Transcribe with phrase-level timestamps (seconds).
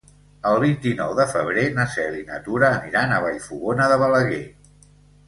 [0.51, 4.41] El vint-i-nou de febrer na Cel i na Tura aniran a Vallfogona de Balaguer.